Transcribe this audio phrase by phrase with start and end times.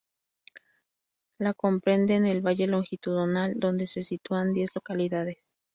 [1.37, 5.37] La comprenden el valle longitudinal donde se sitúan diez localidades.